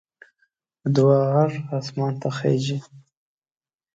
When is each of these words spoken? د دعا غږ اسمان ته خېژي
د 0.81 0.85
دعا 0.95 1.21
غږ 1.33 1.51
اسمان 1.79 2.13
ته 2.21 2.29
خېژي 2.37 2.77